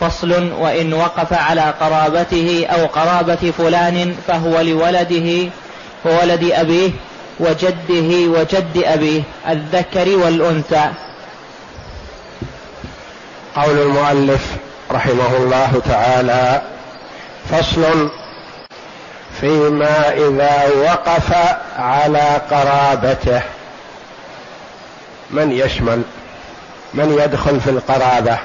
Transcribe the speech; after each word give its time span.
فصل 0.00 0.52
وإن 0.52 0.92
وقف 0.92 1.32
على 1.32 1.74
قرابته 1.80 2.66
أو 2.70 2.86
قرابة 2.86 3.52
فلان 3.58 4.16
فهو 4.26 4.60
لولده 4.60 5.50
وولد 6.04 6.50
أبيه 6.52 6.90
وجده 7.40 8.28
وجد 8.40 8.82
أبيه 8.84 9.22
الذكر 9.48 10.16
والأنثى. 10.16 10.90
قول 13.56 13.78
المؤلف 13.78 14.46
رحمه 14.90 15.36
الله 15.36 15.82
تعالى 15.88 16.62
فصل 17.50 18.10
فيما 19.40 20.12
إذا 20.12 20.70
وقف 20.76 21.32
على 21.78 22.40
قرابته. 22.50 23.42
من 25.30 25.52
يشمل؟ 25.52 26.02
من 26.94 27.18
يدخل 27.24 27.60
في 27.60 27.70
القرابة؟ 27.70 28.38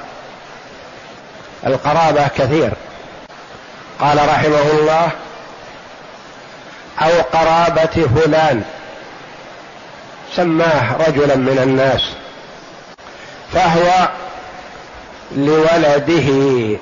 القرابة 1.66 2.28
كثير. 2.28 2.72
قال 4.00 4.28
رحمه 4.28 4.70
الله 4.70 5.10
أو 7.02 7.22
قرابة 7.32 8.06
فلان. 8.16 8.62
سماه 10.36 10.96
رجلا 11.08 11.36
من 11.36 11.58
الناس. 11.62 12.02
فهو 13.52 14.08
لولده. 15.36 16.78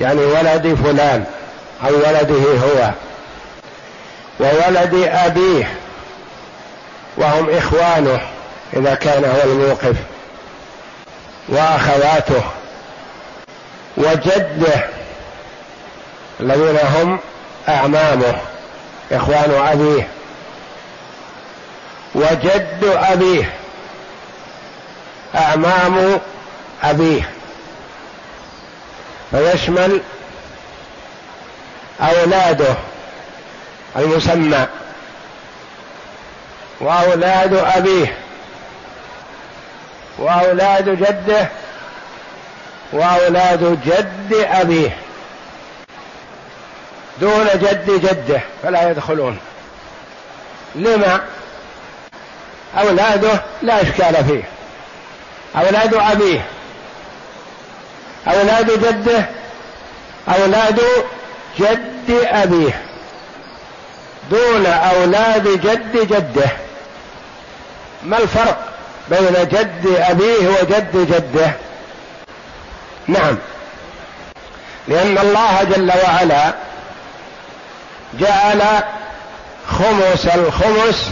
يعني 0.00 0.20
ولد 0.20 0.78
فلان 0.84 1.24
أو 1.86 1.94
ولده 1.94 2.58
هو. 2.58 2.90
وولد 4.40 4.94
أبيه. 5.12 5.74
وهم 7.16 7.50
إخوانه 7.50 8.20
إذا 8.76 8.94
كان 8.94 9.24
هو 9.24 9.52
الموقف. 9.52 9.96
وأخواته. 11.48 12.57
وجده 13.98 14.84
الذين 16.40 16.78
هم 16.78 17.18
أعمامه 17.68 18.34
إخوان 19.12 19.66
أبيه. 19.72 20.08
وجد 22.14 22.84
أبيه 22.84 23.50
أعمام 25.34 26.20
أبيه. 26.82 27.30
فيشمل 29.30 30.00
أولاده 32.00 32.74
المسمى 33.96 34.66
وأولاد 36.80 37.54
أبيه 37.54 38.16
وأولاد 40.18 40.88
جده 40.88 41.48
وأولاد 42.92 43.80
جد 43.84 44.46
أبيه. 44.50 44.96
دون 47.20 47.46
جد 47.54 47.90
جده 47.90 48.40
فلا 48.62 48.90
يدخلون. 48.90 49.38
لما؟ 50.74 51.20
أولاده 52.78 53.42
لا 53.62 53.82
إشكال 53.82 54.24
فيه. 54.24 54.42
أولاد 55.56 55.94
أبيه. 55.94 56.46
أولاد 58.26 58.70
جده 58.70 59.24
أولاد 60.28 60.80
جد 61.58 62.10
أبيه. 62.10 62.82
دون 64.30 64.66
أولاد 64.66 65.48
جد 65.48 65.96
جده. 65.96 66.50
ما 68.02 68.18
الفرق 68.18 68.58
بين 69.10 69.48
جد 69.48 69.96
أبيه 69.98 70.48
وجد 70.48 70.96
جده؟ 70.96 71.52
نعم. 73.08 73.38
لأن 74.88 75.18
الله 75.18 75.62
جل 75.62 75.92
وعلا 76.04 76.54
جعل 78.14 78.62
خمس 79.68 80.26
الخمس 80.26 81.10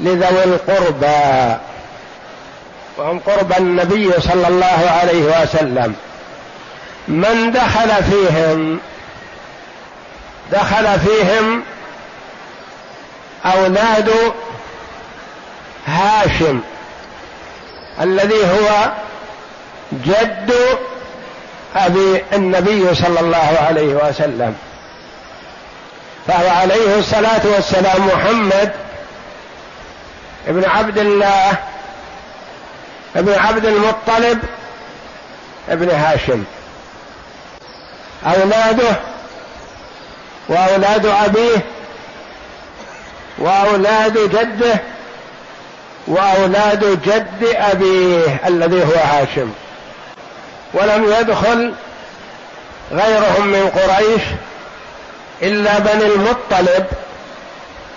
لذوي 0.00 0.44
القربى 0.44 1.56
وهم 2.98 3.18
قرب 3.18 3.52
النبي 3.58 4.12
صلى 4.20 4.48
الله 4.48 4.90
عليه 5.00 5.42
وسلم. 5.42 5.94
من 7.08 7.52
دخل 7.52 8.04
فيهم 8.04 8.80
دخل 10.52 11.00
فيهم 11.00 11.62
أولاد 13.44 14.10
هاشم 15.86 16.60
الذي 18.00 18.44
هو 18.44 18.92
جد 19.92 20.52
أبي 21.76 22.22
النبي 22.32 22.94
صلى 22.94 23.20
الله 23.20 23.58
عليه 23.68 23.94
وسلم. 23.94 24.56
فهو 26.28 26.48
عليه 26.50 26.98
الصلاة 26.98 27.40
والسلام 27.44 28.06
محمد 28.06 28.72
ابن 30.48 30.64
عبد 30.64 30.98
الله 30.98 31.52
ابن 33.16 33.32
عبد 33.38 33.66
المطلب 33.66 34.38
ابن 35.68 35.90
هاشم. 35.90 36.44
أولاده 38.26 38.96
وأولاد 40.48 41.06
أبيه 41.06 41.58
وأولاد 43.38 44.18
جده 44.18 44.80
وأولاد 46.06 47.02
جد 47.04 47.56
أبيه 47.56 48.40
الذي 48.46 48.82
هو 48.84 49.00
هاشم. 49.04 49.52
ولم 50.74 51.04
يدخل 51.20 51.74
غيرهم 52.92 53.46
من 53.46 53.70
قريش 53.70 54.22
إلا 55.42 55.78
بني 55.78 56.06
المطلب 56.06 56.86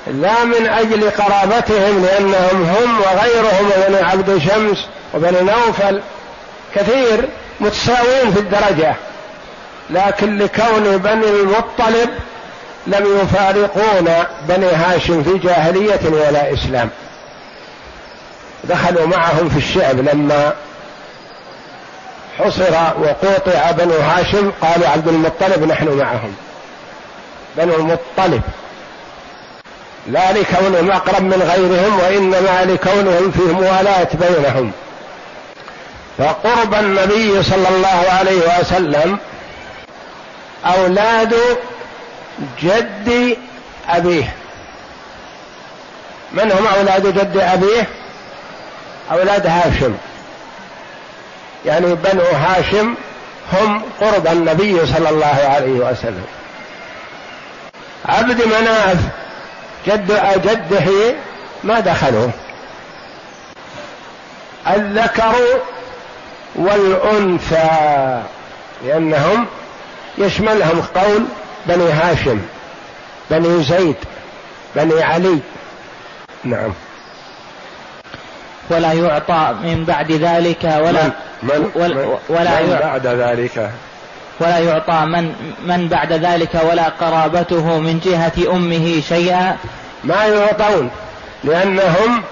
لا 0.08 0.44
من 0.44 0.68
أجل 0.68 1.09
قرابتهم 1.09 2.06
لأنهم 2.06 2.64
هم 2.64 3.02
وغيرهم 3.02 3.72
وبني 3.78 3.97
عبد 3.97 4.38
شمس 4.38 4.85
وبني 5.14 5.41
نوفل 5.41 6.02
كثير 6.75 7.30
متساوين 7.59 8.34
في 8.34 8.40
الدرجة. 8.40 8.96
لكن 9.90 10.38
لكون 10.38 10.97
بني 10.97 11.30
المطلب 11.30 12.09
لم 12.88 13.19
يفارقون 13.22 14.09
بني 14.47 14.68
هاشم 14.72 15.24
في 15.24 15.38
جاهلية 15.38 16.00
ولا 16.06 16.53
إسلام. 16.53 16.90
دخلوا 18.64 19.08
معهم 19.08 19.50
في 19.50 19.58
الشعب 19.58 20.00
لما 20.00 20.53
حصر 22.40 22.73
وقوطع 22.73 23.72
بنو 23.72 24.00
هاشم 24.00 24.51
قالوا 24.62 24.88
عبد 24.88 25.07
المطلب 25.07 25.63
نحن 25.63 25.88
معهم. 25.88 26.35
بنو 27.57 27.75
المطلب. 27.75 28.41
لا 30.07 30.31
لكونهم 30.31 30.91
اقرب 30.91 31.22
من 31.22 31.51
غيرهم 31.53 32.00
وإنما 32.00 32.66
لكونهم 32.73 33.31
فيه 33.31 33.53
موالاه 33.53 34.07
بينهم. 34.13 34.72
فقرب 36.18 36.73
النبي 36.73 37.44
صلى 37.44 37.68
الله 37.69 38.06
عليه 38.19 38.59
وسلم 38.59 39.17
أولاد 40.66 41.35
جد 42.62 43.38
أبيه. 43.90 44.34
من 46.31 46.52
هم 46.52 46.67
أولاد 46.67 47.08
جد 47.08 47.38
أبيه؟ 47.38 47.88
أولاد 49.11 49.47
هاشم. 49.47 49.93
يعني 51.66 51.96
بنو 51.96 52.23
هاشم 52.23 52.96
هم 53.53 53.82
قرب 54.02 54.28
النبي 54.28 54.85
صلى 54.85 55.09
الله 55.09 55.40
عليه 55.56 55.91
وسلم. 55.91 56.26
عبد 58.06 58.41
مناف 58.46 58.97
جد 59.88 60.12
جده 60.46 61.16
ما 61.64 61.79
دخلوا 61.79 62.29
الذكر 64.67 65.35
والأنثى 66.56 68.22
لأنهم 68.85 69.46
يشملهم 70.17 70.82
قول 70.96 71.26
بني 71.66 71.91
هاشم 71.91 72.41
بني 73.32 73.64
زيد 73.64 73.96
بني 74.76 75.03
علي. 75.03 75.40
نعم. 76.44 76.73
ولا 78.70 78.94
يعطى 78.94 79.56
من 79.64 79.85
بعد 79.85 80.12
ذلك 80.12 80.64
ولا 80.64 81.12
من, 81.46 81.59
من, 81.62 81.70
ولا, 81.76 82.18
ولا 82.30 82.62
من 82.62 82.80
بعد 82.82 83.08
ذلك؟ 83.08 83.72
ولا 84.40 84.59
يعطى 84.59 85.06
من 85.06 85.34
من 85.66 85.88
بعد 85.88 86.14
ذلك 86.14 86.62
ولا 86.70 86.84
قرابته 86.84 87.80
من 87.80 88.00
جهة 88.00 88.56
أمه 88.56 89.02
شيئا؟ 89.09 89.58
ما 90.03 90.26
يعطون 90.26 90.90
لأنهم 91.44 92.24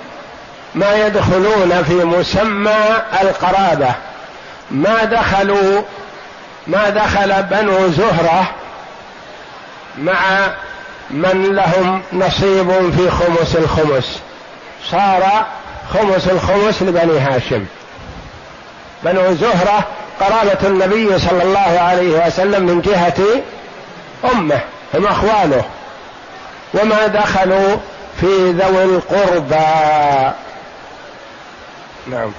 ما 0.75 1.07
يدخلون 1.07 1.83
في 1.83 1.93
مسمى 1.93 3.01
القرابة. 3.21 3.93
ما 4.71 5.03
دخلوا 5.03 5.81
ما 6.67 6.89
دخل 6.89 7.43
بنو 7.43 7.87
زهرة 7.87 8.49
مع 9.97 10.53
من 11.11 11.55
لهم 11.55 12.01
نصيب 12.13 12.91
في 12.97 13.09
خمس 13.11 13.55
الخمس. 13.55 14.19
صار 14.91 15.45
خمس 15.93 16.27
الخمس 16.27 16.81
لبني 16.81 17.19
هاشم. 17.19 17.65
بنو 19.05 19.33
زهرة 19.33 19.87
قرابة 20.19 20.67
النبي 20.67 21.19
صلى 21.19 21.43
الله 21.43 21.79
عليه 21.79 22.27
وسلم 22.27 22.63
من 22.65 22.81
جهة 22.81 23.41
أمه 24.33 24.59
هم 24.93 25.07
أخواله. 25.07 25.63
وما 26.73 27.07
دخلوا 27.07 27.77
في 28.21 28.51
ذوي 28.51 28.83
القربى. 28.83 30.33
نعم. 32.07 32.31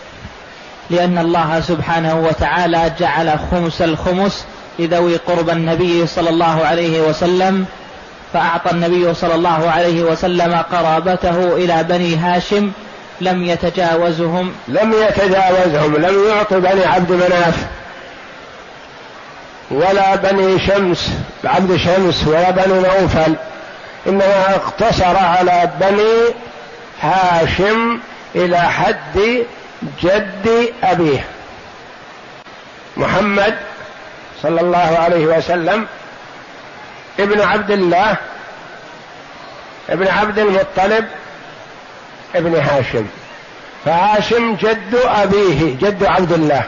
لأن 0.91 1.19
الله 1.19 1.61
سبحانه 1.61 2.21
وتعالى 2.21 2.93
جعل 2.99 3.39
خمس 3.51 3.83
الخمس 3.83 4.45
لذوي 4.79 5.17
قرب 5.17 5.51
النبي 5.51 6.07
صلى 6.07 6.31
الله 6.31 6.67
عليه 6.67 7.01
وسلم 7.01 7.67
فأعطى 8.33 8.71
النبي 8.71 9.15
صلى 9.15 9.35
الله 9.35 9.71
عليه 9.71 10.03
وسلم 10.03 10.55
قرابته 10.73 11.57
إلى 11.57 11.85
بني 11.85 12.17
هاشم 12.17 12.73
لم 13.21 13.45
يتجاوزهم. 13.45 14.55
لم 14.69 14.93
يتجاوزهم 14.93 15.97
لم 15.97 16.29
يعط 16.29 16.55
بني 16.55 16.85
عبد 16.85 17.13
مناف 17.13 17.67
ولا 19.71 20.17
بني 20.17 20.67
شمس 20.67 21.11
عبد 21.45 21.77
شمس 21.77 22.27
ولا 22.27 22.51
بني 22.51 22.75
نوفل 22.75 23.35
إنما 24.07 24.55
اقتصر 24.55 25.17
على 25.17 25.71
بني 25.81 26.35
هاشم 27.01 28.01
إلى 28.35 28.59
حد 28.59 29.45
جد 30.03 30.73
أبيه. 30.83 31.25
محمد 32.97 33.55
صلى 34.43 34.61
الله 34.61 34.99
عليه 34.99 35.27
وسلم 35.27 35.87
ابن 37.21 37.41
عبد 37.41 37.71
الله 37.71 38.17
ابن 39.91 40.09
عبد 40.09 40.39
المطلب 40.39 41.05
ابن 42.35 42.55
هاشم. 42.55 43.07
فهاشم 43.85 44.55
جد 44.55 44.95
أبيه 45.05 45.75
جد 45.75 46.05
عبد 46.05 46.33
الله. 46.33 46.63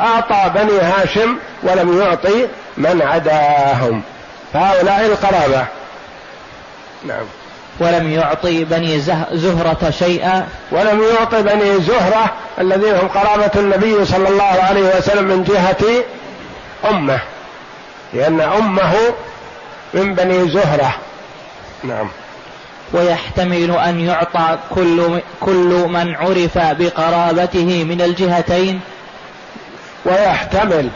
أعطى 0.00 0.50
بني 0.54 0.80
هاشم 0.80 1.36
ولم 1.62 2.00
يعطي 2.00 2.46
من 2.76 3.02
عداهم. 3.02 4.02
فهؤلاء 4.52 5.06
القرابة. 5.06 5.66
نعم. 7.06 7.24
ولم 7.80 8.12
يعطي 8.12 8.64
بني 8.64 9.00
زهرة 9.32 9.90
شيئا. 9.90 10.48
ولم 10.72 11.02
يعطي 11.02 11.42
بني 11.42 11.80
زهرة 11.80 12.32
الذين 12.58 12.94
هم 12.94 13.08
قرابة 13.08 13.50
النبي 13.56 14.04
صلى 14.04 14.28
الله 14.28 14.62
عليه 14.68 14.96
وسلم 14.96 15.24
من 15.24 15.44
جهة 15.44 16.04
أمه. 16.90 17.18
لأن 18.12 18.40
أمه 18.40 18.94
من 19.94 20.14
بني 20.14 20.50
زهرة. 20.50 20.94
نعم. 21.84 22.08
ويحتمل 22.92 23.70
أن 23.70 24.00
يعطى 24.00 24.58
كل, 24.74 25.20
كل 25.40 25.86
من 25.88 26.14
عرف 26.16 26.58
بقرابته 26.58 27.84
من 27.84 28.00
الجهتين. 28.00 28.80
ويحتمل 30.04 30.90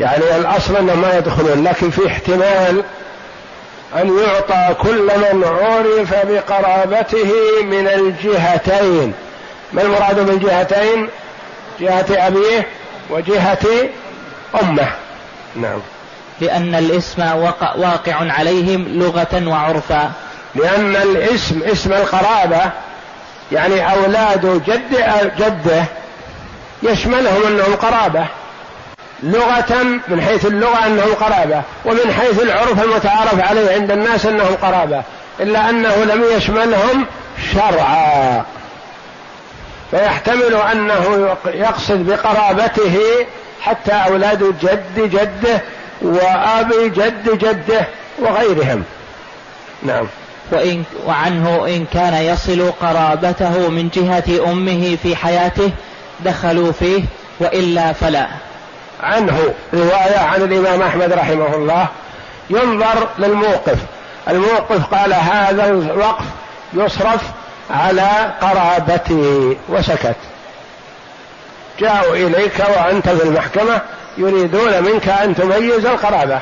يعني 0.00 0.36
الأصل 0.36 0.76
أنه 0.76 0.94
ما 0.94 1.18
يدخلون 1.18 1.64
لكن 1.64 1.90
في 1.90 2.06
احتمال 2.06 2.84
أن 3.96 4.18
يعطى 4.18 4.74
كل 4.74 5.10
من 5.32 5.44
عرف 5.44 6.26
بقرابته 6.26 7.32
من 7.62 7.88
الجهتين. 7.88 9.14
ما 9.72 9.82
المراد 9.82 10.26
بالجهتين 10.26 11.08
جهة 11.80 12.26
أبيه 12.26 12.66
وجهة 13.10 13.88
أمه. 14.62 14.88
نعم. 15.56 15.80
لأن 16.40 16.74
الاسم 16.74 17.22
واقع 17.76 18.32
عليهم 18.32 18.84
لغة 18.88 19.48
وعرفا. 19.48 20.12
لأن 20.54 20.96
الاسم 20.96 21.62
اسم 21.62 21.92
القرابة 21.92 22.60
يعني 23.52 23.92
أولاد 23.92 24.62
جد 24.66 24.96
جده 25.38 25.84
يشملهم 26.82 27.46
أنهم 27.46 27.74
قرابة. 27.74 28.26
لغة 29.22 29.82
من 30.08 30.22
حيث 30.22 30.46
اللغة 30.46 30.86
أنهم 30.86 31.14
قرابة 31.14 31.62
ومن 31.84 32.12
حيث 32.20 32.42
العرف 32.42 32.84
المتعارف 32.84 33.48
عليه 33.50 33.74
عند 33.74 33.90
الناس 33.90 34.26
أنهم 34.26 34.54
قرابة 34.62 35.02
إلا 35.40 35.70
أنه 35.70 36.04
لم 36.04 36.24
يشملهم 36.36 37.06
شرعا. 37.52 38.44
فيحتمل 39.90 40.54
أنه 40.72 41.36
يقصد 41.46 42.06
بقرابته 42.06 42.98
حتى 43.60 43.92
أولاد 43.92 44.54
جد 44.62 45.10
جده 45.10 45.60
وأبي 46.02 46.88
جد 46.88 47.38
جده 47.38 47.86
وغيرهم. 48.18 48.82
نعم. 49.82 50.06
وإن 50.52 50.84
وعنه 51.06 51.66
إن 51.66 51.86
كان 51.92 52.14
يصل 52.14 52.72
قرابته 52.80 53.68
من 53.68 53.88
جهة 53.88 54.50
أمه 54.52 54.96
في 55.02 55.16
حياته 55.16 55.70
دخلوا 56.20 56.72
فيه 56.72 57.02
وإلا 57.40 57.92
فلا. 57.92 58.28
عنه 59.00 59.54
رواية 59.74 60.18
عن 60.18 60.42
الإمام 60.42 60.82
أحمد 60.82 61.12
رحمه 61.12 61.54
الله. 61.54 61.86
ينظر 62.50 63.08
للموقف. 63.18 63.78
الموقف 64.28 64.94
قال 64.94 65.14
هذا 65.14 65.70
الوقف 65.70 66.24
يصرف 66.74 67.22
على 67.70 68.34
قرابتي 68.40 69.56
وسكت. 69.68 70.16
جاءوا 71.80 72.16
إليك 72.16 72.64
وأنت 72.76 73.08
في 73.08 73.24
المحكمة 73.24 73.80
يريدون 74.18 74.82
منك 74.82 75.08
أن 75.08 75.34
تميز 75.34 75.86
القرابة. 75.86 76.40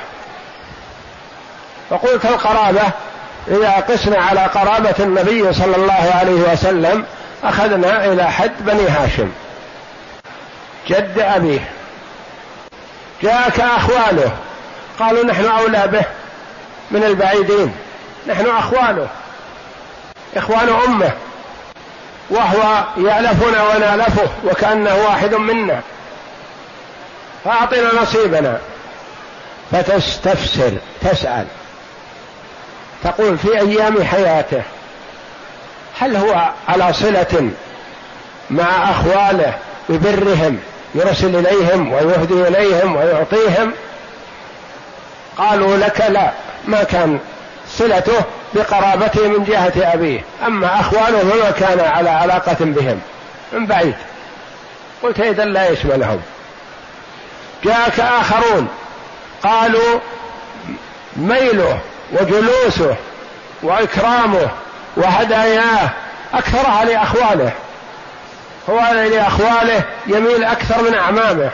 فقلت 1.90 2.24
القرابة 2.24 2.82
إذا 3.48 3.70
قسنا 3.70 4.18
على 4.18 4.40
قرابة 4.40 4.94
النبي 5.00 5.52
صلى 5.52 5.76
الله 5.76 6.12
عليه 6.20 6.52
وسلم 6.52 7.04
أخذنا 7.44 8.04
إلى 8.04 8.30
حد 8.30 8.52
بني 8.60 8.88
هاشم. 8.88 9.30
جد 10.88 11.18
أبيه. 11.18 11.70
جاءك 13.22 13.60
أخواله. 13.60 14.32
قالوا 14.98 15.24
نحن 15.24 15.44
أولى 15.44 15.88
به 15.92 16.04
من 16.90 17.04
البعيدين. 17.04 17.74
نحن 18.26 18.46
أخواله. 18.46 19.08
إخوان 20.36 20.68
أمه. 20.86 21.10
وهو 22.30 22.84
يألفنا 22.96 23.62
ونألفه 23.62 24.28
وكأنه 24.44 24.94
واحد 24.94 25.34
منا. 25.34 25.80
فأعطنا 27.46 28.02
نصيبنا. 28.02 28.58
فتستفسر 29.72 30.72
تسأل. 31.00 31.46
تقول 33.04 33.38
في 33.38 33.60
أيام 33.60 34.04
حياته 34.04 34.62
هل 35.98 36.16
هو 36.16 36.50
على 36.68 36.92
صلة 36.92 37.50
مع 38.50 38.90
أخواله 38.90 39.54
ببرهم 39.88 40.58
يرسل 40.94 41.36
إليهم 41.36 41.92
ويهدي 41.92 42.48
إليهم 42.48 42.96
ويعطيهم؟ 42.96 43.72
قالوا 45.38 45.76
لك 45.76 46.00
لا 46.08 46.30
ما 46.64 46.82
كان 46.82 47.18
صلته 47.68 48.22
بقرابته 48.54 49.28
من 49.28 49.44
جهة 49.44 49.92
أبيه. 49.94 50.20
أما 50.46 50.80
أخواله 50.80 51.18
فما 51.18 51.50
كان 51.50 51.80
على 51.80 52.10
علاقة 52.10 52.56
بهم 52.60 53.00
من 53.52 53.66
بعيد. 53.66 53.94
قلت 55.02 55.20
إذا 55.20 55.44
لا 55.44 55.68
يشملهم 55.68 56.20
جاءك 57.66 58.00
آخرون. 58.00 58.68
قالوا 59.42 59.98
ميله 61.16 61.78
وجلوسه 62.12 62.96
وإكرامه 63.62 64.48
وهداياه 64.96 65.90
أكثرها 66.34 66.84
لأخواله 66.84 67.52
هو 68.70 68.80
لأخواله 68.92 69.82
يميل 70.06 70.44
أكثر 70.44 70.82
من 70.82 70.94
أعمامه. 70.94 71.50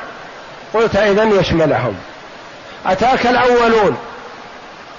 قلت 0.74 0.96
إذا 0.96 1.24
يشملهم. 1.24 1.94
أتاك 2.86 3.26
الأولون. 3.26 3.96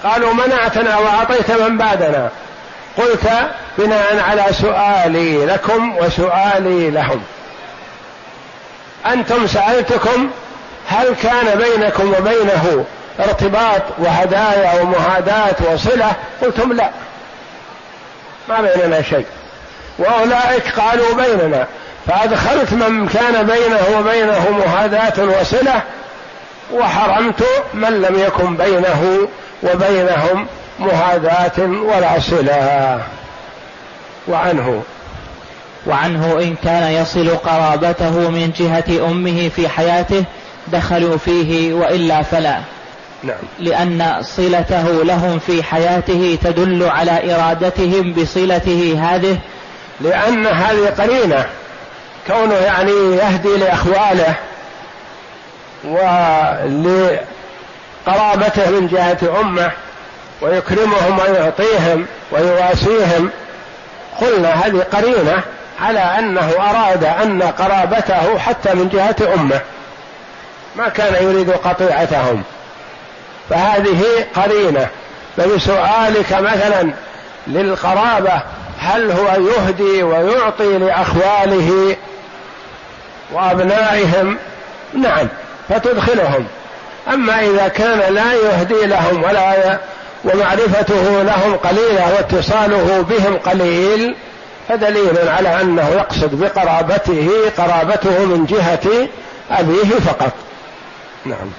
قالوا 0.04 0.32
منعتنا 0.32 0.98
وأعطيت 0.98 1.50
من 1.50 1.78
بعدنا. 1.78 2.30
قلت 2.98 3.30
بناء 3.78 4.24
على 4.30 4.44
سؤالي 4.52 5.46
لكم 5.46 5.96
وسؤالي 5.96 6.90
لهم. 6.90 7.22
أنتم 9.06 9.46
سألتكم 9.46 10.30
هل 10.88 11.14
كان 11.22 11.58
بينكم 11.58 12.14
وبينه 12.18 12.84
ارتباط 13.20 13.82
وهدايا 13.98 14.80
ومهادات 14.82 15.56
وصلة؟ 15.72 16.12
قلتم 16.42 16.72
لا. 16.72 16.90
ما 18.48 18.60
بيننا 18.60 19.02
شيء. 19.02 19.26
وأولئك 19.98 20.80
قالوا 20.80 21.14
بيننا. 21.14 21.66
فأدخلت 22.06 22.72
من 22.72 23.08
كان 23.08 23.46
بينه 23.46 23.98
وبينه 23.98 24.50
مهاداة 24.50 25.40
وصلة 25.40 25.82
وحرمت 26.72 27.44
من 27.74 28.02
لم 28.02 28.18
يكن 28.18 28.56
بينه 28.56 29.28
وبينهم 29.62 30.46
مهاداة 30.78 31.58
ولا 31.58 32.20
صلة. 32.20 33.00
وعنه. 34.28 34.82
وعنه 35.86 36.38
إن 36.38 36.56
كان 36.64 36.92
يصل 36.92 37.36
قرابته 37.36 38.30
من 38.30 38.52
جهة 38.58 39.10
أمه 39.10 39.50
في 39.56 39.68
حياته 39.68 40.24
دخلوا 40.68 41.16
فيه 41.16 41.74
وإلا 41.74 42.22
فلا. 42.22 42.60
نعم. 43.22 43.36
لأن 43.58 44.22
صلته 44.22 45.04
لهم 45.04 45.38
في 45.38 45.62
حياته 45.62 46.38
تدل 46.44 46.82
على 46.82 47.34
إرادتهم 47.34 48.12
بصلته 48.12 48.98
هذه. 49.02 49.38
لأن 50.00 50.46
هذه 50.46 50.94
قرينة 50.98 51.46
كونه 52.26 52.54
يعني 52.54 52.90
يهدي 52.92 53.56
لأخواله 53.56 54.34
ولقرابته 55.84 57.10
من 58.70 58.88
جهة 58.92 59.40
أمه 59.40 59.70
ويكرمهم 60.42 61.18
ويعطيهم 61.18 62.06
ويواسيهم 62.32 63.30
قلنا 64.20 64.48
هذه 64.48 64.86
قرينة 64.92 65.42
على 65.80 65.98
أنه 65.98 66.50
أراد 66.60 67.04
أن 67.04 67.42
قرابته 67.42 68.38
حتى 68.38 68.74
من 68.74 68.88
جهة 68.88 69.34
أمه. 69.34 69.60
ما 70.76 70.88
كان 70.88 71.24
يريد 71.24 71.50
قطيعتهم. 71.50 72.42
فهذه 73.50 74.04
قرينة. 74.36 74.88
فبسؤالك 75.36 76.32
مثلا 76.32 76.92
للقرابة 77.46 78.42
هل 78.78 79.10
هو 79.10 79.26
يهدي 79.26 80.02
ويعطي 80.02 80.78
لأخواله 80.78 81.96
وأبنائهم؟ 83.32 84.38
نعم 84.94 85.28
فتدخلهم. 85.68 86.46
أما 87.12 87.40
إذا 87.40 87.68
كان 87.68 88.14
لا 88.14 88.32
يهدي 88.32 88.86
لهم 88.86 89.22
ولا 89.22 89.78
ومعرفته 90.24 91.22
لهم 91.22 91.56
قليلة 91.56 92.14
واتصاله 92.16 93.06
بهم 93.10 93.36
قليل 93.36 94.14
فدليل 94.68 95.28
على 95.28 95.60
أنه 95.60 95.88
يقصد 95.88 96.40
بقرابته 96.40 97.30
قرابته 97.58 98.24
من 98.24 98.46
جهة 98.46 99.08
أبيه 99.50 99.98
فقط. 100.06 100.32
نعم. 101.24 101.50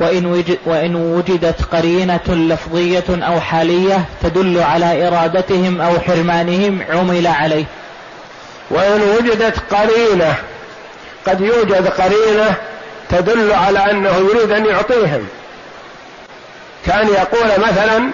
وإن, 0.00 0.26
وجد 0.26 0.58
وإن 0.66 0.94
وجدت 0.94 1.62
قرينة 1.62 2.20
لفظية 2.28 3.04
أو 3.08 3.40
حالية 3.40 4.04
تدل 4.22 4.62
على 4.62 5.08
إرادتهم 5.08 5.80
أو 5.80 6.00
حرمانهم 6.00 6.84
عمل 6.90 7.26
عليه. 7.26 7.64
وإن 8.70 9.02
وجدت 9.02 9.74
قرينة 9.74 10.34
قد 11.26 11.40
يوجد 11.40 11.88
قرينة 11.88 12.54
تدل 13.08 13.52
على 13.52 13.90
أنه 13.90 14.16
يريد 14.16 14.50
أن 14.50 14.66
يعطيهم. 14.66 15.28
كأن 16.86 17.08
يقول 17.08 17.48
مثلا 17.68 18.10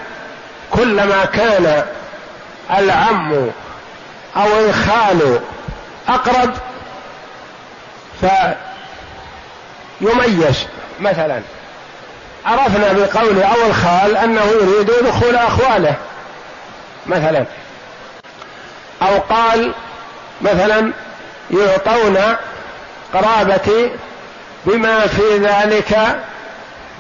كلما 0.71 1.25
كان 1.25 1.85
العم 2.79 3.33
أو 4.37 4.59
الخال 4.69 5.41
أقرب 6.09 6.55
فيميز 10.03 10.67
مثلا 11.01 11.41
عرفنا 12.47 12.93
بقول 12.93 13.43
أو 13.43 13.67
الخال 13.67 14.17
أنه 14.17 14.45
يريد 14.45 14.91
دخول 15.07 15.37
أخواله 15.37 15.95
مثلا 17.07 17.45
أو 19.03 19.19
قال 19.19 19.75
مثلا 20.43 20.93
يعطون 21.51 22.19
قرابتي 23.15 23.91
بما 24.67 25.07
في 25.07 25.39
ذلك 25.39 25.99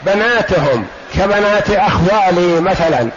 بناتهم 0.07 0.87
كبنات 1.15 1.71
أخوالي 1.71 2.61
مثلا. 2.61 3.09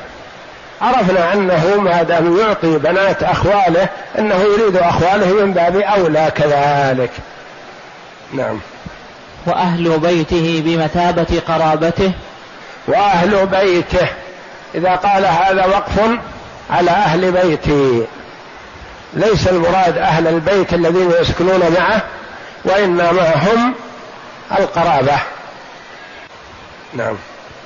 عرفنا 0.82 1.34
أنه 1.34 1.78
ما 1.78 2.04
دام 2.04 2.40
يعطي 2.40 2.78
بنات 2.78 3.24
أخواله 3.24 3.90
أنه 4.20 4.36
يريد 4.36 4.78
أخواله 4.78 5.34
من 5.34 5.54
باب 5.54 5.76
أولى 5.76 6.32
كذلك. 6.36 7.12
نعم. 8.34 8.60
وأهل 9.48 10.00
بيته 10.00 10.62
بمثابة 10.66 11.42
قرابته. 11.48 12.12
وأهل 12.88 13.46
بيته. 13.46 14.08
إذا 14.76 14.96
قال 14.96 15.26
هذا 15.26 15.66
وقف 15.66 16.00
على 16.70 16.92
أهل 16.92 17.32
بيتي. 17.32 18.06
ليس 19.14 19.48
المراد 19.48 19.98
أهل 19.98 20.28
البيت 20.28 20.74
الذين 20.74 21.12
يسكنون 21.22 21.62
معه 21.80 22.02
وإنما 22.66 23.34
هم 23.36 23.74
القرابة. 24.60 25.18
نعم. 26.94 27.16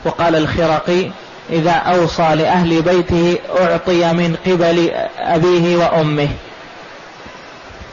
وقال 0.06 0.36
الخرقي 0.36 1.12
إذا 1.50 1.72
أوصى 1.72 2.36
لأهل 2.36 2.82
بيته 2.82 3.38
أعطي 3.62 4.14
من 4.14 4.36
قبل 4.46 4.92
أبيه 5.20 5.78
وأمه. 5.78 6.30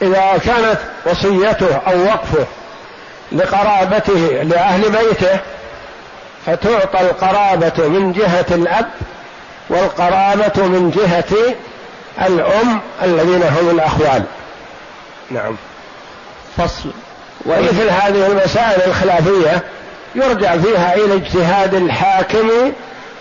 إذا 0.03 0.41
كانت 0.45 0.79
وصيته 1.07 1.77
أو 1.77 2.05
وقفه 2.05 2.47
لقرابته 3.33 4.43
لأهل 4.43 4.91
بيته 4.91 5.41
فتعطى 6.47 7.01
القرابة 7.01 7.89
من 7.89 8.13
جهة 8.13 8.47
الأب 8.51 8.87
والقرابة 9.71 10.67
من 10.67 10.91
جهة 10.91 11.55
الأم 12.27 12.81
الذين 13.03 13.43
هم 13.43 13.71
الأخوال 13.71 14.23
نعم. 15.31 15.57
فصل. 16.57 16.91
ومثل 17.47 17.89
هذه 17.91 18.27
المسائل 18.27 18.83
الخلافية 18.91 19.63
يرجع 20.15 20.57
فيها 20.57 20.95
إلى 20.95 21.15
اجتهاد 21.15 21.75
الحاكم 21.75 22.73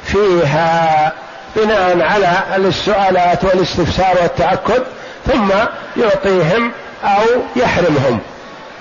فيها 0.04 1.14
بناء 1.56 2.02
على 2.02 2.68
السؤالات 2.68 3.44
والاستفسار 3.44 4.18
والتأكد 4.22 4.84
ثم 5.28 5.50
يعطيهم 5.98 6.72
أو 7.04 7.24
يحرمهم. 7.56 8.20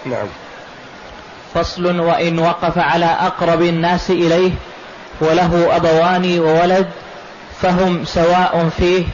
نعم. 0.06 0.26
فصل 1.54 2.00
وإن 2.00 2.38
وقف 2.38 2.78
على 2.78 3.06
أقرب 3.06 3.62
الناس 3.62 4.11
إليه 4.11 4.50
وله 5.20 5.76
أبوان 5.76 6.38
وولد 6.38 6.87
فهم 7.62 8.04
سواء 8.04 8.68
فيه 8.78 9.04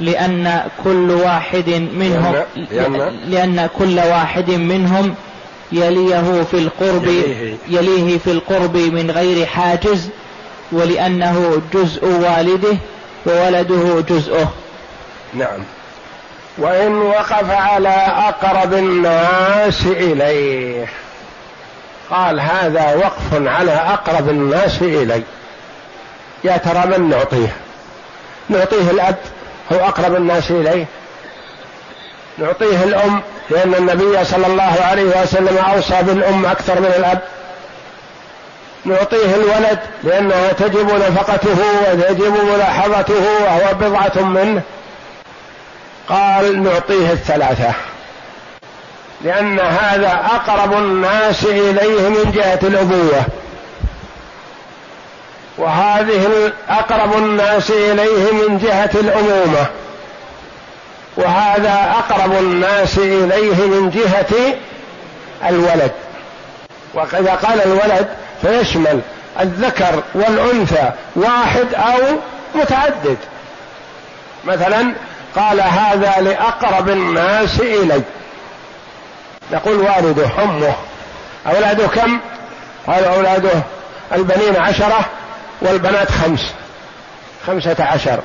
لأن 0.00 0.62
كل 0.84 1.10
واحد 1.10 1.68
منهم 1.94 2.34
لأن, 2.70 2.96
لأن 3.26 3.68
كل 3.78 3.98
واحد 3.98 4.50
منهم 4.50 5.14
يليه 5.72 6.42
في 6.50 6.54
القرب 6.58 7.06
يليه 7.68 8.18
في 8.18 8.30
القرب 8.30 8.76
من 8.76 9.10
غير 9.10 9.46
حاجز 9.46 10.08
ولأنه 10.72 11.62
جزء 11.74 12.04
والده 12.04 12.76
وولده 13.26 14.00
جزءه. 14.08 14.52
نعم. 15.34 15.60
وإن 16.58 16.92
وقف 16.98 17.50
على 17.50 17.88
أقرب 18.28 18.74
الناس 18.74 19.86
إليه. 19.86 20.86
قال 22.10 22.40
هذا 22.40 22.94
وقف 22.94 23.48
على 23.48 23.72
أقرب 23.72 24.28
الناس 24.28 24.82
إلي. 24.82 25.22
يا 26.44 26.56
ترى 26.56 26.86
من 26.86 27.08
نعطيه؟ 27.10 27.56
نعطيه 28.48 28.90
الأب 28.90 29.16
هو 29.72 29.76
أقرب 29.76 30.14
الناس 30.14 30.50
إليه. 30.50 30.86
نعطيه 32.38 32.84
الأم 32.84 33.22
لأن 33.50 33.74
النبي 33.74 34.24
صلى 34.24 34.46
الله 34.46 34.76
عليه 34.80 35.22
وسلم 35.22 35.58
أوصى 35.58 36.02
بالأم 36.02 36.46
أكثر 36.46 36.80
من 36.80 36.92
الأب. 36.98 37.22
نعطيه 38.84 39.34
الولد 39.34 39.78
لأنها 40.04 40.52
تجب 40.52 40.90
نفقته 40.90 41.58
وتجب 41.92 42.34
ملاحظته 42.54 43.24
وهو 43.44 43.74
بضعة 43.74 44.24
منه. 44.24 44.62
قال 46.08 46.62
نعطيه 46.62 47.12
الثلاثة. 47.12 47.72
لأن 49.24 49.60
هذا 49.60 50.20
أقرب 50.34 50.72
الناس 50.72 51.44
إليه 51.44 52.08
من 52.08 52.32
جهة 52.34 52.58
الأبوة. 52.62 53.24
وهذه 55.58 56.52
أقرب 56.68 57.16
الناس 57.16 57.70
إليه 57.70 58.32
من 58.32 58.58
جهة 58.58 58.90
الأمومة. 58.94 59.66
وهذا 61.16 61.94
أقرب 61.98 62.32
الناس 62.32 62.98
إليه 62.98 63.66
من 63.66 63.90
جهة 63.90 64.54
الولد. 65.48 65.92
وإذا 66.94 67.34
قال 67.34 67.62
الولد 67.62 68.08
فيشمل 68.42 69.00
الذكر 69.40 70.02
والأنثى 70.14 70.90
واحد 71.16 71.74
أو 71.74 71.98
متعدد. 72.54 73.16
مثلا 74.44 74.92
قال 75.36 75.60
هذا 75.60 76.14
لأقرب 76.20 76.88
الناس 76.88 77.60
إلي. 77.60 78.02
يقول 79.50 79.76
والده 79.76 80.30
أمه 80.42 80.74
أولاده 81.46 81.86
كم؟ 81.86 82.20
قال 82.86 83.04
أولاده 83.04 83.62
البنين 84.12 84.56
عشرة 84.56 85.00
والبنات 85.60 86.10
خمس. 86.10 86.52
خمسة 87.46 87.76
عشر. 87.84 88.20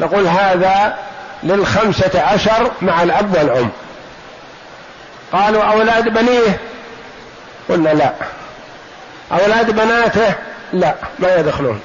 نقول 0.00 0.26
هذا 0.26 0.98
للخمسة 1.42 2.22
عشر 2.22 2.70
مع 2.82 3.02
الأب 3.02 3.34
والأم. 3.34 3.70
قالوا 5.32 5.62
أولاد 5.62 6.08
بنيه؟ 6.08 6.60
قلنا 7.68 7.88
لا. 7.88 8.12
أولاد 9.32 9.70
بناته؟ 9.70 10.34
لا 10.72 10.94
ما 11.18 11.34
يدخلون. 11.34 11.80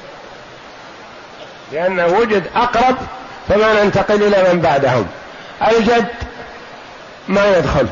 لأنه 1.72 2.06
وجد 2.06 2.44
أقرب 2.56 2.98
فما 3.50 3.84
ننتقل 3.84 4.24
إلى 4.24 4.54
من 4.54 4.62
بعدهم. 4.62 5.08
الجد 5.68 6.08
ما 7.28 7.58
يدخل 7.58 7.88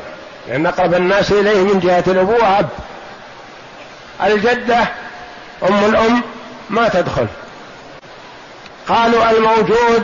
لأن 0.48 0.66
أقرب 0.66 0.94
الناس 0.94 1.32
إليه 1.32 1.62
من 1.62 1.80
جهة 1.80 2.04
الأبوة 2.08 2.60
أب 2.60 2.70
الجدة 4.24 4.80
أم 5.70 5.86
الأم 5.86 6.22
ما 6.70 6.88
تدخل. 6.90 7.28
قالوا 8.88 9.32
الموجود 9.32 10.04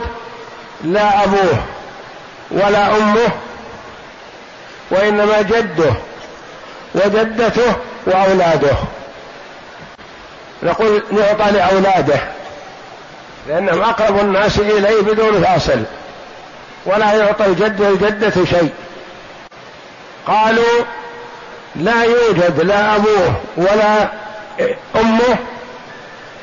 لا 0.83 1.23
أبوه 1.23 1.63
ولا 2.51 2.97
أمه 2.97 3.29
وإنما 4.91 5.41
جده 5.41 5.93
وجدته 6.95 7.75
وأولاده. 8.05 8.75
نقول 10.63 11.03
نعطى 11.11 11.51
لأولاده 11.51 12.19
لأنهم 13.47 13.81
أقرب 13.81 14.19
الناس 14.19 14.59
إليه 14.59 15.01
بدون 15.01 15.43
فاصل. 15.43 15.83
ولا 16.85 17.13
يعطى 17.13 17.45
الجد 17.45 17.81
والجدة 17.81 18.45
شيء. 18.45 18.73
قالوا 20.27 20.83
لا 21.75 22.03
يوجد 22.03 22.59
لا 22.59 22.95
أبوه 22.95 23.33
ولا 23.57 24.09
أمه 24.95 25.37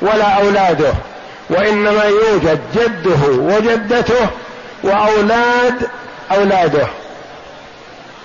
ولا 0.01 0.25
أولاده 0.25 0.93
وإنما 1.49 2.03
يوجد 2.03 2.59
جده 2.75 3.27
وجدته 3.27 4.27
وأولاد 4.83 5.89
أولاده. 6.31 6.87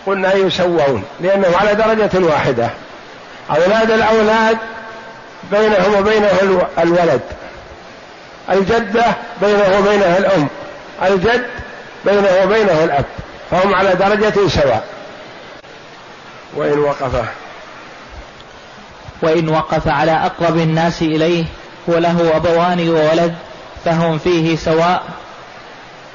قلنا 0.07 0.35
يسوون 0.35 1.05
لأنهم 1.21 1.55
على 1.55 1.75
درجة 1.75 2.27
واحدة 2.27 2.71
أولاد 3.51 3.91
الأولاد 3.91 4.59
بينهم 5.51 5.95
وبينه 5.99 6.67
الولد 6.79 7.21
الجدة 8.51 9.05
بينه 9.43 9.79
وبينها 9.79 10.19
الأم 10.19 10.49
الجد 11.03 11.47
بينه 12.05 12.29
وبينه 12.45 12.85
الأب 12.85 13.05
فهم 13.51 13.75
على 13.75 13.95
درجة 13.95 14.49
سواء. 14.49 14.85
وإن 16.57 16.79
وقف. 16.79 17.25
وإن 19.23 19.49
وقف 19.49 19.89
على 19.89 20.13
أقرب 20.13 20.57
الناس 20.57 21.03
إليه 21.03 21.45
وله 21.87 22.37
أبوان 22.37 22.89
وولد 22.89 23.35
فهم 23.85 24.19
فيه 24.19 24.57
سواء 24.57 25.03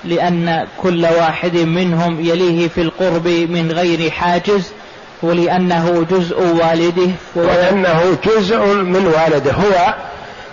لأن 0.04 0.68
كل 0.82 1.06
واحد 1.06 1.56
منهم 1.56 2.20
يليه 2.20 2.68
في 2.68 2.82
القرب 2.82 3.28
من 3.28 3.72
غير 3.72 4.12
حاجز 4.12 4.72
ولأنه 5.22 6.06
جزء 6.12 6.42
والده 6.42 7.12
ولأنه 7.36 8.18
جزء 8.26 8.66
من 8.66 9.08
والده. 9.08 9.52
هو 9.52 9.94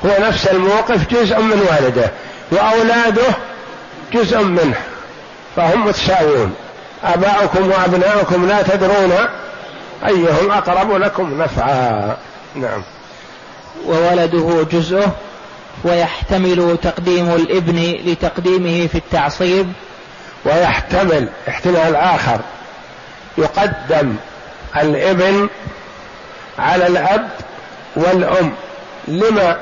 هو 0.05 0.27
نفس 0.29 0.47
الموقف 0.47 1.09
جزء 1.15 1.41
من 1.41 1.67
والده 1.71 2.11
وأولاده 2.53 3.35
جزء 4.13 4.43
منه 4.43 4.75
فهم 5.57 5.87
متساوون 5.87 6.55
آباؤكم 7.05 7.71
وأبناؤكم 7.71 8.47
لا 8.47 8.63
تدرون 8.63 9.13
أيهم 10.07 10.51
أقرب 10.51 10.93
لكم 10.93 11.43
نفعا. 11.43 12.17
نعم. 12.55 12.83
وولده 13.87 14.67
جزءه 14.73 15.13
ويحتمل 15.85 16.79
تقديم 16.83 17.31
الابن 17.31 17.99
لتقديمه 18.05 18.87
في 18.87 18.95
التعصيب. 18.95 19.73
ويحتمل 20.45 21.29
احتمال 21.49 21.97
آخر. 21.97 22.41
يقدم 23.39 24.17
الابن 24.77 25.49
على 26.59 26.87
الأب 26.87 27.29
والأم. 27.97 28.53
لما 29.09 29.57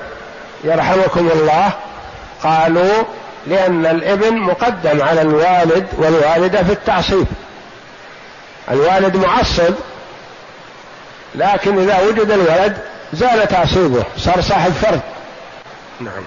يرحمكم 0.65 1.29
الله؟ 1.35 1.73
قالوا 2.43 3.05
لأن 3.47 3.87
الابن 3.87 4.37
مقدم 4.37 5.03
على 5.03 5.23
الوالد 5.23 5.87
والوالدة 5.99 6.63
في 6.63 6.73
التعصيب. 6.73 7.27
الوالد 8.71 9.17
معصب 9.17 9.75
لكن 11.35 11.79
إذا 11.79 12.01
وجد 12.01 12.31
الولد 12.31 12.77
زال 13.13 13.49
تعصيبه 13.49 14.05
صار 14.19 14.41
صاحب 14.41 14.73
فرد. 14.73 15.01
نعم. 16.01 16.25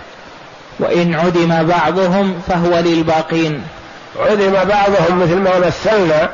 وإن 0.79 1.15
عدم 1.15 1.63
بعضهم 1.63 2.41
فهو 2.47 2.79
للباقين. 2.79 3.63
عدم 4.19 4.51
بعضهم 4.53 5.19
مثل 5.21 5.35
ما 5.35 5.59
مثلنا 5.59 6.29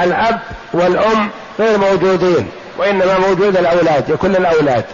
الأب 0.00 0.40
والأم 0.72 1.30
غير 1.58 1.78
موجودين 1.78 2.50
وإنما 2.78 3.18
موجود 3.18 3.56
الأولاد 3.56 4.10
لكل 4.10 4.36
الأولاد. 4.36 4.84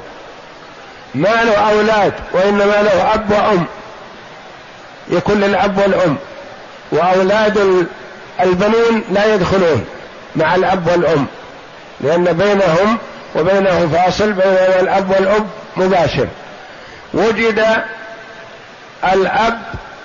ما 1.15 1.45
له 1.45 1.71
أولاد 1.71 2.13
وإنما 2.33 2.83
له 2.83 3.15
أب 3.15 3.31
وأم. 3.31 3.65
يكون 5.11 5.41
للأب 5.41 5.79
والأم. 5.79 6.17
وأولاد 6.93 7.87
البنون 8.41 9.05
لا 9.11 9.35
يدخلون 9.35 9.85
مع 10.37 10.55
الأب 10.55 10.87
والأم. 10.87 11.27
لأن 12.05 12.25
بينهم 12.25 12.99
وبينه 13.37 13.89
فاصل 13.93 14.33
بين 14.33 14.81
الأب 14.81 15.11
والأب 15.11 15.47
مباشر. 15.77 16.29
وجد 17.15 17.65
الأب 19.13 19.59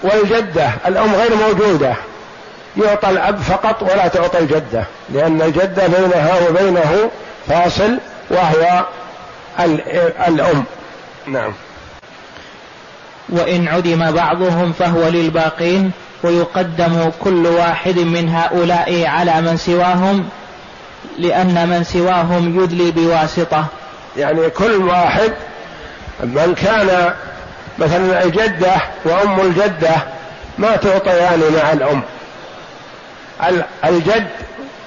والجدة 0.04 0.70
الأم 0.88 1.16
غير 1.16 1.36
موجودة. 1.36 1.94
يعطى 2.78 3.10
الأب 3.10 3.38
فقط 3.38 3.84
ولا 3.84 4.08
تعطى 4.08 4.40
الجدة 4.40 4.84
لأن 5.10 5.42
الجدة 5.42 5.88
بينها 5.88 6.50
وبينه 6.50 7.12
فاصل 7.48 7.98
وهو 8.30 8.86
الأم. 10.28 10.64
نعم. 11.28 11.54
وإن 13.30 13.68
عدم 13.68 14.12
بعضهم 14.12 14.74
فهو 14.74 15.08
للباقين 15.08 15.92
ويقدم 16.24 17.12
كل 17.24 17.48
واحد 17.48 18.00
من 18.00 18.30
هؤلاء 18.30 19.06
على 19.06 19.42
من 19.42 19.58
سواهم. 19.58 20.30
لأن 21.18 21.70
من 21.70 21.84
سواهم 21.84 22.64
يدلي 22.64 22.92
بواسطة. 22.92 23.66
يعني 24.18 24.50
كل 24.50 24.76
واحد 24.76 25.32
من 26.24 26.56
كان 26.62 27.14
مثلا 27.80 28.24
الجدة 28.24 28.76
وأم 29.06 29.40
الجدة 29.40 29.96
ما 30.58 30.76
تعطيان 30.76 31.40
مع 31.56 31.74
الأم. 31.74 32.02
الجد 33.86 34.28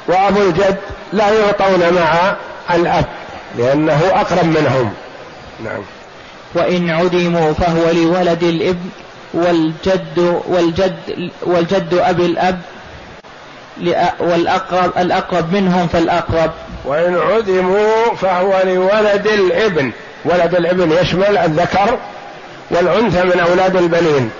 وأبو 0.08 0.42
الجد 0.42 0.76
لا 1.12 1.30
يعطون 1.30 1.94
مع 1.94 2.34
الأب 2.74 3.04
لأنه 3.58 4.00
أقرب 4.14 4.44
منهم. 4.44 4.92
نعم. 5.64 5.82
وإن 6.54 6.90
عدموا 6.90 7.52
فهو 7.52 7.90
لولد 7.90 8.42
الإبن 8.42 8.90
والجد 9.34 10.40
والجد 10.46 11.30
والجد 11.42 11.94
أبي 11.94 12.26
الأب 12.26 12.60
والأقرب 14.20 14.92
الأقرب 14.98 15.52
منهم 15.52 15.88
فالأقرب. 15.88 16.50
وإن 16.84 17.18
عدموا 17.18 18.14
فهو 18.14 18.62
لولد 18.64 19.26
الإبن. 19.26 19.92
ولد 20.24 20.54
الإبن 20.54 20.92
يشمل 20.92 21.38
الذكر 21.38 21.98
والأنثى 22.70 23.24
من 23.24 23.40
أولاد 23.40 23.76
البنين. 23.76 24.30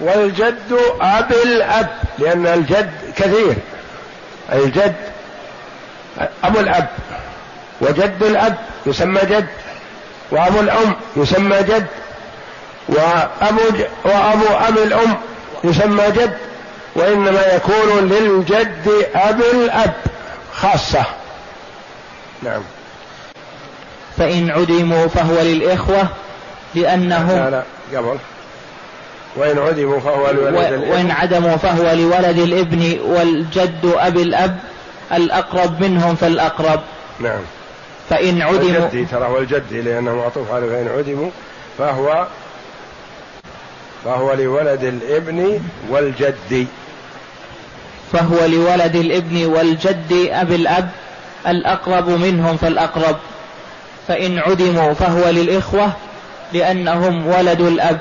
والجد 0.00 0.78
أب 1.00 1.32
الأب 1.32 1.88
لأن 2.18 2.46
الجد 2.46 2.90
كثير. 3.16 3.54
الجد 4.52 4.94
أبو 6.44 6.60
الأب. 6.60 6.88
وجد 7.80 8.22
الأب 8.22 8.54
يسمى 8.86 9.20
جد. 9.20 9.46
وأبو 10.30 10.60
الأم 10.60 10.96
يسمى 11.16 11.62
جد. 11.62 11.86
وأبو 12.88 13.62
وأبو 14.04 14.46
أبي 14.68 14.82
الأم 14.82 15.16
يسمى 15.64 16.04
جد. 16.10 16.36
وإنما 16.96 17.54
يكون 17.54 18.08
للجد 18.08 19.06
أب 19.14 19.40
الأب 19.40 19.94
خاصة. 20.52 21.04
نعم. 22.42 22.62
فإن 24.16 24.50
عدموا 24.50 25.06
فهو 25.06 25.40
للإخوة 25.40 26.08
لأنه 26.74 27.34
لا 27.34 27.50
لا 27.50 27.98
قبل. 27.98 28.18
وإن 29.36 29.58
عدموا 29.58 30.00
فهو 30.00 30.30
لولد 30.30 30.56
الإبن. 30.56 30.88
وإن 30.88 31.10
عدموا 31.10 31.56
فهو 31.56 31.92
لولد 31.92 32.38
الإبن 32.38 32.98
والجد 33.00 33.94
أبي 33.96 34.22
الأب 34.22 34.58
الأقرب 35.12 35.80
منهم 35.80 36.14
فالأقرب. 36.14 36.80
نعم. 37.20 37.40
فإن 38.10 38.42
عدموا 38.42 38.86
الجدي 38.86 39.04
ترى 39.04 39.28
والجدي 39.28 39.82
لأنه 39.82 40.14
معطوف 40.14 40.52
على 40.52 40.66
فإن 40.68 40.88
عدموا 40.98 41.30
فهو 41.78 42.26
فهو 44.04 44.32
لولد 44.32 44.84
الإبن 44.84 45.60
والجد. 45.90 46.66
فهو 48.12 48.46
لولد 48.46 48.96
الابن 48.96 49.46
والجد 49.46 50.28
أبي 50.32 50.54
الأب 50.54 50.88
الأقرب 51.48 52.08
منهم 52.08 52.56
فالأقرب. 52.56 53.16
فإن 54.08 54.38
عدموا 54.38 54.94
فهو 54.94 55.28
للإخوة 55.30 55.92
لأنهم 56.52 57.26
ولد 57.26 57.60
الأب. 57.60 57.98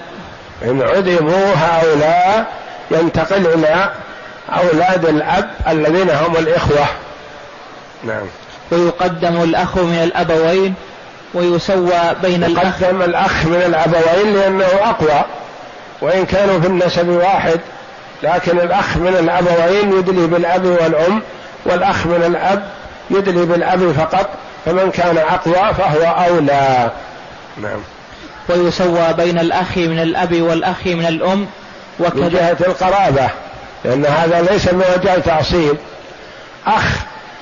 إن 0.63 0.81
عدموا 0.81 1.53
هؤلاء 1.55 2.45
ينتقل 2.91 3.47
إلى 3.47 3.91
أولاد 4.49 5.05
الأب 5.05 5.49
الذين 5.67 6.09
هم 6.09 6.35
الإخوة. 6.37 6.85
نعم. 8.03 8.25
ويقدم 8.71 9.43
الأخ 9.43 9.77
من 9.77 10.03
الأبوين 10.03 10.73
ويسوى 11.33 12.01
بين 12.21 12.43
الأخ 12.43 12.81
يقدم 12.81 13.01
الأخ 13.01 13.45
من 13.45 13.61
الأبوين 13.65 14.33
لأنه 14.33 14.67
أقوى. 14.83 15.23
وإن 16.01 16.25
كانوا 16.25 16.59
في 16.59 16.67
النسب 16.67 17.07
واحد 17.07 17.59
لكن 18.23 18.59
الأخ 18.59 18.97
من 18.97 19.15
الأبوين 19.19 19.99
يدلي 19.99 20.27
بالأب 20.27 20.65
والأم 20.65 21.21
والأخ 21.65 22.05
من 22.07 22.23
الأب 22.25 22.63
يدلي 23.09 23.45
بالأب 23.45 23.91
فقط 23.91 24.29
فمن 24.65 24.91
كان 24.91 25.17
أقوى 25.17 25.73
فهو 25.73 26.25
أولى. 26.25 26.91
نعم. 27.61 27.79
ويسوى 28.49 29.13
بين 29.13 29.39
الأخ 29.39 29.77
من 29.77 29.99
الأب 29.99 30.41
والأخ 30.41 30.85
من 30.87 31.05
الأم 31.05 31.47
وكذا. 31.99 32.21
من 32.21 32.29
جهة 32.29 32.57
القرابة 32.67 33.29
لأن 33.85 34.05
هذا 34.05 34.41
ليس 34.51 34.67
من 34.67 34.83
وجه 34.97 35.19
تعصيب. 35.19 35.77
أخ 36.67 36.83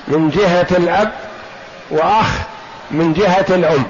من 0.08 0.30
جهة 0.30 0.66
الأب 0.70 1.12
وأخ 1.90 2.28
من 2.90 3.12
جهة 3.12 3.46
الأم. 3.48 3.84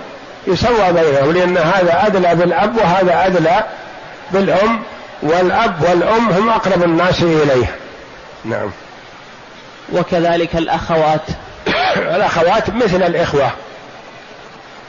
يسوى 0.47 0.93
بينهم 0.93 1.33
لأن 1.33 1.57
هذا 1.59 2.07
أدلى 2.07 2.35
بالأب 2.35 2.77
وهذا 2.77 3.27
أدلى 3.27 3.65
بالأم. 4.33 4.83
والأب 5.25 5.83
والأم 5.83 6.31
هم 6.31 6.49
أقرب 6.49 6.85
الناس 6.85 7.23
إليه. 7.23 7.77
نعم. 8.45 8.71
وكذلك 9.93 10.57
الأخوات. 10.57 11.21
الأخوات 12.17 12.71
مثل 12.71 13.03
الإخوة. 13.03 13.51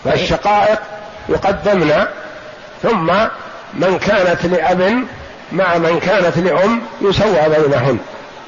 فالشقائق 0.03 0.79
يقدمن 1.29 2.05
ثم 2.83 3.11
من 3.73 3.99
كانت 3.99 4.45
لأب 4.45 5.05
مع 5.51 5.77
من 5.77 5.99
كانت 5.99 6.37
لأم 6.37 6.81
يسوى 7.01 7.49
بينهن. 7.49 7.97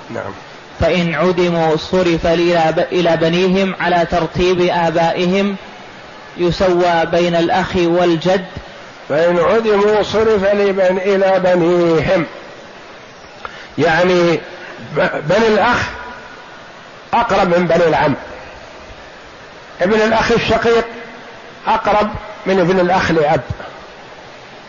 نعم. 0.10 0.32
فإن 0.80 1.15
عدموا 1.15 1.78
صرف 1.78 2.28
إلى 2.91 3.17
بنيهم 3.17 3.76
على 3.80 4.08
ترتيب 4.12 4.62
آبائهم 4.62 5.56
يسوى 6.38 7.06
بين 7.12 7.36
الأخ 7.36 7.76
والجد 7.76 8.45
فإن 9.10 9.39
عدموا 9.39 10.04
صرف 10.04 10.43
إلى 10.43 11.39
بنيهم. 11.39 12.26
يعني 13.78 14.39
بني 14.98 15.48
الأخ 15.48 15.78
أقرب 17.13 17.58
من 17.58 17.67
بني 17.67 17.88
العم. 17.88 18.13
ابن 19.82 19.93
الأخ 19.93 20.32
الشقيق 20.32 20.86
أقرب 21.67 22.10
من 22.46 22.60
ابن 22.60 22.80
الأخ 22.80 23.12
لأب. 23.12 23.41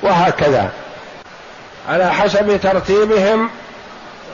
وهكذا. 0.03 0.71
على 1.89 2.13
حسب 2.13 2.61
ترتيبهم 2.63 3.51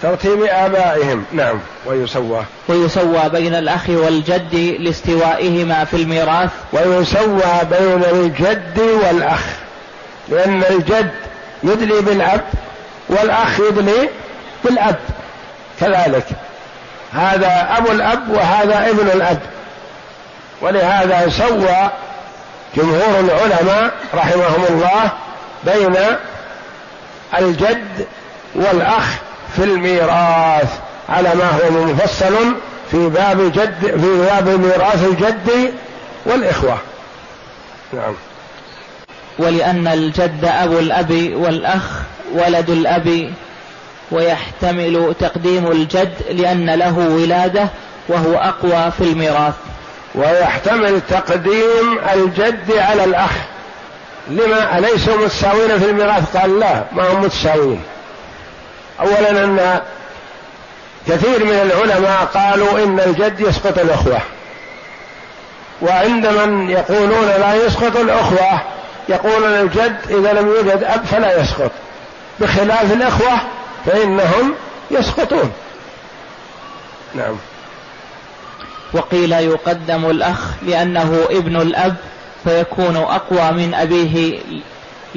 ترتيب 0.02 0.42
آبائهم. 0.42 1.24
نعم. 1.32 1.58
ويسوى. 1.86 2.44
ويسوى 2.68 3.28
بين 3.28 3.54
الأخ 3.54 3.88
والجد 3.88 4.54
لاستوائهما 4.80 5.84
في 5.84 5.96
الميراث. 5.96 6.50
ويسوى 6.72 7.60
بين 7.70 8.04
الجد 8.04 8.78
والأخ. 8.78 9.63
لأن 10.28 10.62
الجد 10.70 11.10
يدلي 11.62 12.00
بالأب 12.00 12.44
والأخ 13.08 13.60
يدلي 13.60 14.08
بالأب 14.64 14.96
كذلك. 15.80 16.26
هذا 17.12 17.68
أبو 17.78 17.90
الأب 17.92 18.30
وهذا 18.30 18.90
ابن 18.90 19.08
الأب. 19.08 19.40
ولهذا 20.60 21.28
سوى 21.28 21.90
جمهور 22.76 23.20
العلماء 23.20 23.92
رحمهم 24.14 24.64
الله 24.68 25.10
بين 25.64 25.96
الجد 27.38 28.06
والأخ 28.54 29.04
في 29.56 29.64
الميراث 29.64 30.78
على 31.08 31.34
ما 31.34 31.50
هو 31.50 31.70
مفصل 31.70 32.54
في 32.90 33.08
باب 33.08 33.52
جد 33.52 34.00
في 34.00 34.26
باب 34.30 34.48
ميراث 34.48 35.04
الجد 35.04 35.74
والإخوة. 36.26 36.78
نعم. 37.92 38.14
ولأن 39.38 39.88
الجد 39.88 40.44
أبو 40.44 40.78
الأب 40.78 41.32
والأخ 41.34 41.82
ولد 42.32 42.70
الأب 42.70 43.32
ويحتمل 44.10 45.14
تقديم 45.20 45.66
الجد 45.72 46.12
لأن 46.30 46.70
له 46.70 46.98
ولادة 46.98 47.68
وهو 48.08 48.34
أقوى 48.34 48.90
في 48.98 49.00
الميراث. 49.00 49.54
ويحتمل 50.14 51.00
تقديم 51.10 51.98
الجد 52.14 52.72
على 52.76 53.04
الأخ. 53.04 53.30
لما 54.28 54.78
أليسوا 54.78 55.16
متساوين 55.16 55.78
في 55.78 55.90
الميراث؟ 55.90 56.36
قال 56.36 56.60
لا 56.60 56.84
ما 56.92 57.12
هم 57.12 57.20
متساوين. 57.20 57.82
أولا 59.00 59.30
أن 59.44 59.80
كثير 61.08 61.44
من 61.44 61.52
العلماء 61.52 62.24
قالوا 62.34 62.84
إن 62.84 63.00
الجد 63.00 63.40
يسقط 63.40 63.78
الأخوة. 63.78 64.20
وعند 65.82 66.26
من 66.26 66.70
يقولون 66.70 67.26
لا 67.26 67.54
يسقط 67.54 67.96
الأخوة 67.96 68.60
يقولون 69.08 69.50
الجد 69.50 69.96
إذا 70.10 70.32
لم 70.32 70.48
يوجد 70.48 70.84
أب 70.84 71.04
فلا 71.04 71.40
يسقط. 71.40 71.70
بخلاف 72.40 72.92
الإخوة 72.92 73.40
فإنهم 73.86 74.54
يسقطون. 74.90 75.52
نعم. 77.14 77.36
وقيل 78.92 79.32
يقدم 79.32 80.10
الأخ 80.10 80.38
لأنه 80.62 81.24
ابن 81.30 81.56
الأب 81.60 81.96
فيكون 82.44 82.96
أقوى 82.96 83.52
من 83.52 83.74
أبيه 83.74 84.40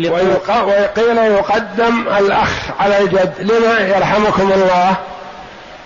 وقيل 0.10 1.18
يقدم 1.18 2.08
الأخ 2.08 2.50
على 2.80 3.00
الجد. 3.00 3.34
لما؟ 3.40 3.80
يرحمكم 3.80 4.52
الله. 4.52 4.96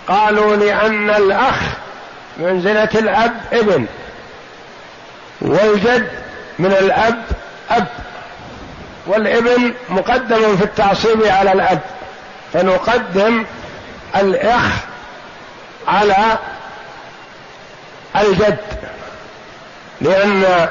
قالوا 0.08 0.56
لأن 0.56 1.10
الأخ 1.10 1.56
منزلة 2.36 2.88
الأب 2.94 3.32
ابن 3.52 3.86
والجد 5.40 6.08
من 6.58 6.72
الأب 6.72 7.22
أب 7.76 7.86
والابن 9.06 9.74
مقدم 9.88 10.56
في 10.56 10.64
التعصيب 10.64 11.26
على 11.26 11.52
الأب 11.52 11.80
فنقدم 12.52 13.44
الإخ 14.16 14.62
على 15.88 16.38
الجد 18.16 18.58
لأن 20.00 20.68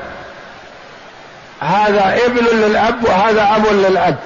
هذا 1.60 2.20
ابن 2.26 2.46
للأب 2.46 3.04
وهذا 3.04 3.56
أب 3.56 3.66
للأب 3.74 4.18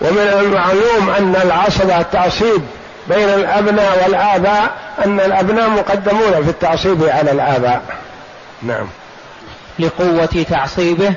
ومن 0.00 0.18
المعلوم 0.18 1.10
أن 1.10 1.36
العصبة 1.44 2.00
التعصيب 2.00 2.62
بين 3.08 3.28
الأبناء 3.28 4.02
والآباء 4.04 4.70
أن 5.04 5.20
الأبناء 5.20 5.68
مقدمون 5.68 6.44
في 6.44 6.50
التعصيب 6.50 7.04
على 7.04 7.32
الآباء. 7.32 7.82
نعم. 8.62 8.88
لقوة 9.78 10.44
تعصيبه 10.50 11.14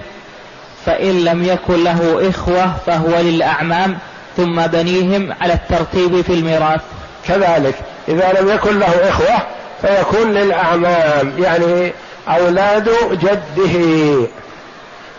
فإن 0.85 1.23
لم 1.23 1.43
يكن 1.43 1.83
له 1.83 2.29
إخوة 2.29 2.73
فهو 2.85 3.19
للأعمام 3.19 3.97
ثم 4.37 4.67
بنيهم 4.67 5.33
على 5.41 5.53
الترتيب 5.53 6.21
في 6.21 6.33
الميراث. 6.33 6.81
كذلك 7.27 7.75
إذا 8.07 8.41
لم 8.41 8.49
يكن 8.49 8.79
له 8.79 9.09
إخوة 9.09 9.37
فيكون 9.81 10.31
للأعمام 10.31 11.33
يعني 11.39 11.93
أولاد 12.27 12.89
جده 13.11 14.27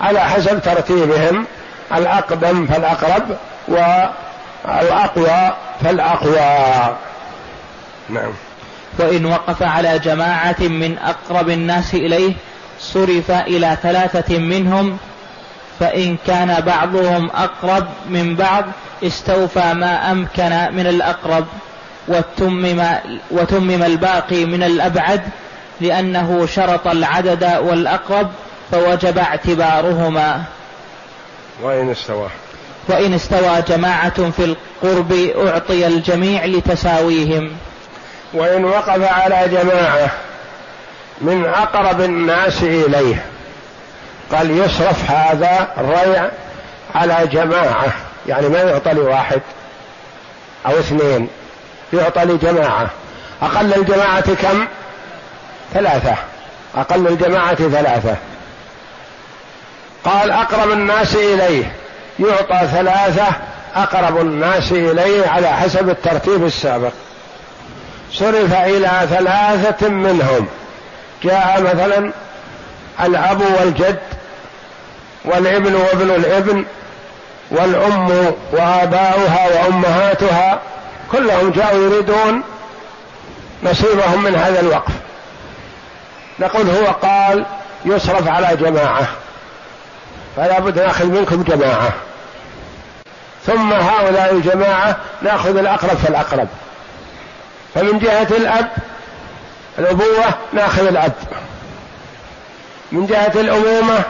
على 0.01 0.21
حسب 0.21 0.63
ترتيبهم 0.63 1.47
الأقدم 1.95 2.67
فالأقرب 2.67 3.37
والأقوى 3.69 5.57
فالأقوى. 5.85 6.97
نعم. 8.09 8.33
وإن 8.99 9.27
وقف 9.27 9.63
على 9.63 9.99
جماعة 9.99 10.57
من 10.61 10.99
أقرب 10.99 11.51
الناس 11.51 11.95
إليه 11.95 12.35
صرف 12.81 13.31
إلى 13.31 13.77
ثلاثة 13.83 14.39
منهم 14.39 14.99
فإن 15.81 16.17
كان 16.27 16.61
بعضهم 16.61 17.31
أقرب 17.31 17.87
من 18.09 18.37
بعض 18.37 18.65
استوفى 19.03 19.75
ما 19.75 20.13
أمكن 20.13 20.77
من 20.77 20.87
الأقرب 20.87 21.47
وتمم, 22.09 22.85
وتمم 23.31 23.83
الباقي 23.83 24.45
من 24.45 24.63
الأبعد 24.63 25.23
لأنه 25.81 26.47
شرط 26.47 26.87
العدد 26.87 27.45
والأقرب 27.63 28.31
فوجب 28.73 29.19
اعتبارهما. 29.19 30.43
وإن 31.63 31.91
استوى. 31.91 32.29
وإن 32.89 33.15
استوى 33.15 33.63
جماعة 33.69 34.31
في 34.31 34.45
القرب 34.45 35.13
أعطي 35.47 35.87
الجميع 35.87 36.45
لتساويهم. 36.45 37.51
وإن 38.35 38.65
وقف 38.65 39.13
على 39.13 39.49
جماعة 39.49 40.11
من 41.21 41.45
أقرب 41.45 42.01
الناس 42.01 42.63
إليه. 42.63 43.27
قال 44.35 44.51
يصرف 44.51 45.11
هذا 45.11 45.69
الريع 45.79 46.29
على 46.95 47.27
جماعة. 47.27 47.93
يعني 48.27 48.49
ما 48.49 48.59
يعطى 48.59 48.93
لواحد 48.93 49.41
أو 50.67 50.79
اثنين 50.79 51.29
يعطى 51.93 52.25
لجماعة. 52.25 52.91
أقل 53.43 53.75
الجماعة 53.75 54.35
كم؟ 54.35 54.67
ثلاثة. 55.75 56.15
أقل 56.77 57.09
الجماعة 57.09 57.55
ثلاثة. 57.55 58.17
قال 60.05 60.31
أقرب 60.31 60.71
الناس 60.71 61.15
إليه. 61.15 61.73
يعطى 62.21 62.67
ثلاثة 62.67 63.27
أقرب 63.75 64.21
الناس 64.21 64.73
إليه 64.73 65.29
على 65.29 65.49
حسب 65.49 65.91
الترتيب 65.91 66.45
السابق. 66.45 66.93
صرف 68.13 68.55
إلى 68.55 68.91
ثلاثة 69.11 69.89
منهم. 69.89 70.47
جاء 71.25 71.63
مثلا 71.63 72.13
الأب 73.05 73.41
والجد. 73.41 74.14
والابن 75.25 75.75
وابن 75.75 76.11
الابن 76.11 76.65
والأم 77.51 78.35
وآباؤها 78.53 79.49
وأمهاتها 79.49 80.61
كلهم 81.13 81.51
جاءوا 81.51 81.85
يريدون 81.85 82.43
نصيبهم 83.63 84.23
من 84.23 84.35
هذا 84.37 84.61
الوقف. 84.61 84.93
نقول 86.39 86.71
هو 86.71 86.87
قال 86.87 87.47
يصرف 87.85 88.29
على 88.29 88.57
جماعة 88.57 89.07
فلا 90.37 90.61
بد 90.61 90.79
نأخذ 90.79 91.07
منكم 91.07 91.43
جماعة. 91.43 91.93
ثم 93.47 93.73
هؤلاء 93.73 94.33
الجماعة 94.33 94.97
نأخذ 95.23 95.57
الأقرب 95.57 95.97
فالأقرب. 95.97 96.49
فمن 97.75 97.99
جهة 97.99 98.29
الأب 98.31 98.69
الأبوة 99.79 100.25
نأخذ 100.53 100.87
الأب. 100.87 101.13
من 102.93 103.07
جهة 103.07 103.33
الأمومة 103.35 104.05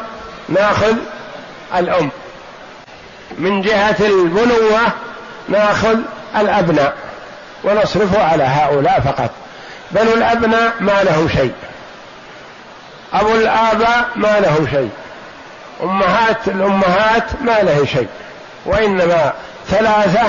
ناخذ 0.48 0.94
الأم. 1.76 2.10
من 3.38 3.62
جهة 3.62 3.96
البنوة 4.00 4.80
ناخذ 5.48 5.98
الأبناء. 6.36 6.94
ونصرفه 7.64 8.22
على 8.24 8.44
هؤلاء 8.44 9.00
فقط. 9.00 9.30
بنو 9.90 10.14
الأبناء 10.14 10.72
ما 10.80 11.02
لهم 11.02 11.28
شيء. 11.28 11.52
أبو 13.12 13.34
الآباء 13.34 14.08
ما 14.16 14.40
له 14.40 14.66
شيء. 14.70 14.90
أمهات 15.82 16.48
الأمهات 16.48 17.42
ما 17.42 17.62
له 17.62 17.86
شيء. 17.92 18.08
وإنما 18.66 19.32
ثلاثة 19.68 20.22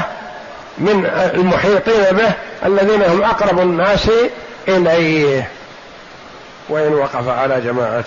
من 0.78 1.06
المحيطين 1.34 2.16
به 2.16 2.32
الذين 2.66 3.04
هم 3.04 3.24
أقرب 3.24 3.60
الناس 3.60 4.10
إليه. 4.68 5.50
وإن 6.70 6.94
وقف 6.94 7.28
على 7.28 7.62
جماعة 7.62 8.06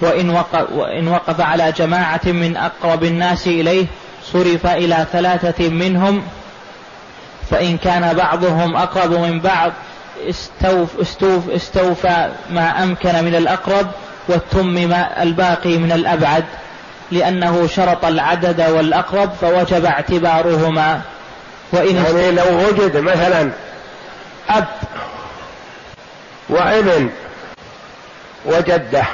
وإن 0.00 0.30
وقف, 0.30 0.72
وإن 0.72 1.08
وقف 1.08 1.40
على 1.40 1.72
جماعة 1.72 2.20
من 2.24 2.56
أقرب 2.56 3.04
الناس 3.04 3.46
إليه 3.46 3.86
صرف 4.32 4.66
إلى 4.66 5.06
ثلاثة 5.12 5.68
منهم 5.68 6.22
فإن 7.50 7.78
كان 7.78 8.14
بعضهم 8.14 8.76
أقرب 8.76 9.12
من 9.12 9.40
بعض 9.40 9.72
استوف 10.28 11.00
استوف 11.00 11.50
استوفى 11.50 12.28
ما 12.50 12.82
أمكن 12.82 13.24
من 13.24 13.34
الأقرب 13.34 13.86
وتمم 14.28 14.92
الباقي 15.20 15.78
من 15.78 15.92
الأبعد. 15.92 16.44
لأنه 17.10 17.66
شرط 17.66 18.04
العدد 18.04 18.60
والأقرب 18.60 19.30
فوجب 19.40 19.84
اعتبارهما. 19.84 21.00
وإن 21.72 21.96
يعني 21.96 22.30
لو 22.30 22.68
وجد 22.68 22.96
مثلا 22.96 23.50
أب 24.50 24.66
وابن 26.48 27.10
وجدة 28.46 29.04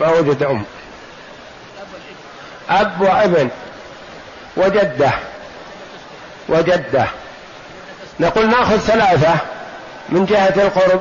ما 0.00 0.08
وجد 0.08 0.42
أم. 0.42 0.64
أب 2.70 3.00
وابن. 3.00 3.48
وجدة. 4.56 5.10
وجدة. 6.48 7.06
نقول 8.20 8.50
نأخذ 8.50 8.78
ثلاثة 8.78 9.34
من 10.08 10.26
جهة 10.26 10.54
القرب. 10.56 11.00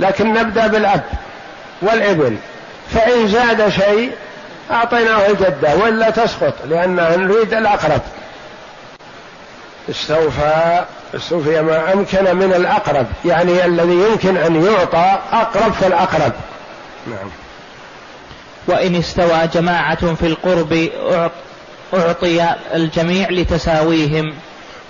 لكن 0.00 0.32
نبدأ 0.32 0.66
بالأب 0.66 1.04
والابن. 1.82 2.38
فإن 2.94 3.28
زاد 3.28 3.68
شيء 3.68 4.12
أعطيناه 4.70 5.26
الجدة 5.26 5.76
وإلا 5.76 6.10
تسقط 6.10 6.54
لأننا 6.64 7.16
نريد 7.16 7.54
الأقرب. 7.54 8.00
استوفى 9.90 10.84
استوفي 11.14 11.62
ما 11.62 11.92
أمكن 11.92 12.36
من 12.36 12.52
الأقرب 12.56 13.06
يعني 13.24 13.64
الذي 13.64 13.92
يمكن 14.10 14.36
أن 14.36 14.64
يعطى 14.64 15.18
أقرب 15.32 15.72
فالأقرب. 15.72 16.32
نعم. 17.06 17.45
وإن 18.66 18.94
استوى 18.96 19.46
جماعة 19.54 20.14
في 20.14 20.26
القرب 20.26 20.88
أعطي 21.94 22.54
الجميع 22.74 23.30
لتساويهم. 23.30 24.34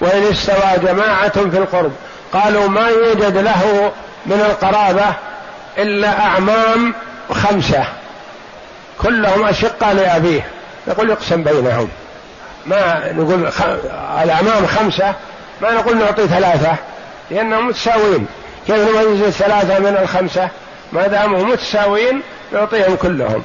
وإن 0.00 0.22
استوى 0.22 0.78
جماعة 0.82 1.50
في 1.50 1.58
القرب 1.58 1.92
قالوا 2.32 2.68
ما 2.68 2.88
يوجد 2.88 3.36
له 3.36 3.92
من 4.26 4.40
القرابة 4.40 5.04
إلا 5.78 6.20
أعمام 6.20 6.94
خمسة 7.30 7.84
كلهم 8.98 9.44
أشقة 9.44 9.92
لأبيه. 9.92 10.46
يقول 10.86 11.10
يقسم 11.10 11.42
بينهم. 11.42 11.88
ما 12.66 13.12
نقول 13.12 13.52
خ... 13.52 13.62
الأعمام 14.22 14.66
خمسة 14.66 15.14
ما 15.62 15.70
نقول 15.72 15.96
نعطي 15.98 16.28
ثلاثة 16.28 16.74
لأنهم 17.30 17.66
متساويين. 17.68 18.26
كيف 18.66 18.76
نميز 18.76 19.22
الثلاثة 19.22 19.78
من 19.78 19.96
الخمسة؟ 20.02 20.48
ما 20.92 21.06
داموا 21.06 21.44
متساويين 21.44 22.22
نعطيهم 22.52 22.96
كلهم. 22.96 23.42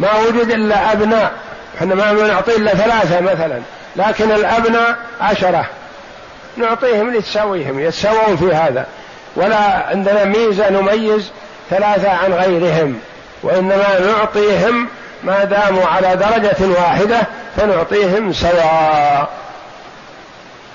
ما 0.00 0.08
وجد 0.20 0.50
إلا 0.50 0.92
أبناء. 0.92 1.32
إحنا 1.78 1.94
ما 1.94 2.12
نعطي 2.12 2.56
إلا 2.56 2.74
ثلاثة 2.74 3.20
مثلا. 3.20 3.60
لكن 3.96 4.32
الأبناء 4.32 4.96
عشرة. 5.20 5.66
نعطيهم 6.56 7.14
لتساويهم 7.14 7.80
يتساوون 7.80 8.36
في 8.36 8.54
هذا. 8.54 8.86
ولا 9.36 9.86
عندنا 9.88 10.24
ميزة 10.24 10.70
نميز 10.70 11.30
ثلاثة 11.70 12.10
عن 12.10 12.32
غيرهم. 12.32 13.00
وإنما 13.42 13.98
نعطيهم 14.00 14.88
ما 15.24 15.44
داموا 15.44 15.86
على 15.86 16.16
درجة 16.16 16.80
واحدة 16.80 17.20
فنعطيهم 17.56 18.32
سواء. 18.32 19.28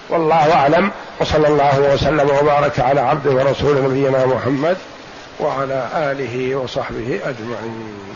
والله 0.09 0.53
أعلم. 0.53 0.91
وصلى 1.19 1.47
الله 1.47 1.79
وسلم 1.93 2.29
وبارك 2.41 2.79
على 2.79 3.01
عبده 3.01 3.31
ورسوله 3.31 3.81
نبينا 3.81 4.25
محمد 4.25 4.77
وعلى 5.39 5.87
آله 5.95 6.55
وصحبه 6.55 7.19
أجمعين. 7.25 8.15